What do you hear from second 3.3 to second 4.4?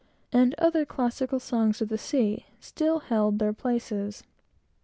their places.